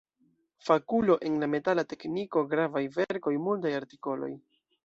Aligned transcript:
Fakulo 0.69 1.17
en 1.29 1.37
la 1.43 1.49
metala 1.55 1.85
tekniko; 1.93 2.45
gravaj 2.55 2.85
verkoj, 2.99 3.35
multaj 3.47 3.79
artikoloj. 3.83 4.33